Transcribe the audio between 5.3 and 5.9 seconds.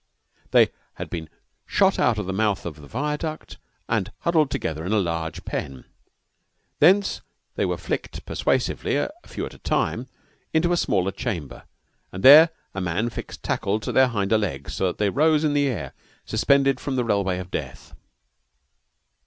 pen.